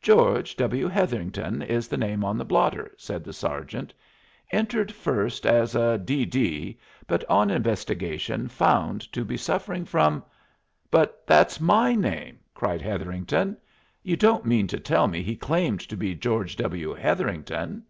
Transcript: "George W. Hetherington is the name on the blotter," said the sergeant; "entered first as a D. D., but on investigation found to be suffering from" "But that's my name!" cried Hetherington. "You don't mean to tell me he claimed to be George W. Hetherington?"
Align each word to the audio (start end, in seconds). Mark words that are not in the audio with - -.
"George 0.00 0.54
W. 0.54 0.86
Hetherington 0.86 1.60
is 1.60 1.88
the 1.88 1.96
name 1.96 2.22
on 2.22 2.38
the 2.38 2.44
blotter," 2.44 2.92
said 2.96 3.24
the 3.24 3.32
sergeant; 3.32 3.92
"entered 4.52 4.92
first 4.92 5.44
as 5.44 5.74
a 5.74 5.98
D. 5.98 6.24
D., 6.24 6.78
but 7.08 7.24
on 7.28 7.50
investigation 7.50 8.46
found 8.46 9.00
to 9.12 9.24
be 9.24 9.36
suffering 9.36 9.84
from" 9.84 10.22
"But 10.92 11.26
that's 11.26 11.60
my 11.60 11.96
name!" 11.96 12.38
cried 12.54 12.80
Hetherington. 12.80 13.56
"You 14.04 14.16
don't 14.16 14.44
mean 14.46 14.68
to 14.68 14.78
tell 14.78 15.08
me 15.08 15.20
he 15.20 15.34
claimed 15.34 15.80
to 15.80 15.96
be 15.96 16.14
George 16.14 16.54
W. 16.54 16.94
Hetherington?" 16.94 17.82